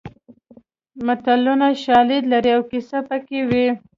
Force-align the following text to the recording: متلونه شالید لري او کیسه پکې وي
متلونه 1.05 1.67
شالید 1.83 2.23
لري 2.31 2.51
او 2.57 2.61
کیسه 2.71 2.99
پکې 3.07 3.39
وي 3.49 3.65